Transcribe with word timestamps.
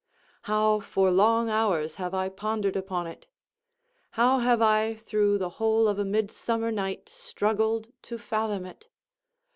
How 0.49 0.79
for 0.79 1.11
long 1.11 1.47
hours 1.51 1.93
have 2.01 2.15
I 2.15 2.27
pondered 2.27 2.75
upon 2.75 3.05
it! 3.05 3.27
How 4.17 4.39
have 4.39 4.59
I, 4.59 4.95
through 4.95 5.37
the 5.37 5.49
whole 5.61 5.87
of 5.87 5.99
a 5.99 6.05
midsummer 6.05 6.71
night, 6.71 7.07
struggled 7.07 7.89
to 8.01 8.17
fathom 8.17 8.65
it! 8.65 8.87